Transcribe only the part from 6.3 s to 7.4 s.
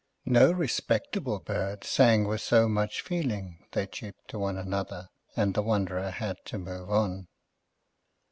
to move on.